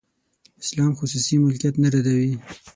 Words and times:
اسلام 0.63 0.91
خصوصي 0.99 1.35
ملکیت 1.43 1.75
نه 1.83 1.87
ردوي. 1.93 2.33